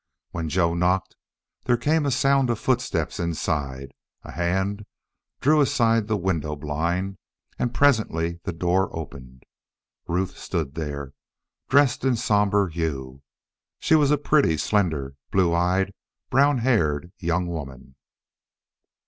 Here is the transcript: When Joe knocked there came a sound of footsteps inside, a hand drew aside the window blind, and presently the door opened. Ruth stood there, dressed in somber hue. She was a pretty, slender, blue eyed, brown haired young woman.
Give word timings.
When 0.31 0.49
Joe 0.49 0.73
knocked 0.73 1.15
there 1.65 1.77
came 1.77 2.07
a 2.07 2.09
sound 2.09 2.49
of 2.49 2.57
footsteps 2.57 3.19
inside, 3.19 3.91
a 4.23 4.31
hand 4.31 4.87
drew 5.41 5.61
aside 5.61 6.07
the 6.07 6.17
window 6.17 6.55
blind, 6.55 7.17
and 7.59 7.71
presently 7.71 8.39
the 8.43 8.51
door 8.51 8.89
opened. 8.97 9.43
Ruth 10.07 10.39
stood 10.39 10.73
there, 10.73 11.13
dressed 11.69 12.03
in 12.03 12.15
somber 12.15 12.69
hue. 12.69 13.21
She 13.77 13.93
was 13.93 14.09
a 14.09 14.17
pretty, 14.17 14.57
slender, 14.57 15.13
blue 15.29 15.53
eyed, 15.53 15.93
brown 16.31 16.57
haired 16.57 17.11
young 17.19 17.45
woman. 17.45 17.93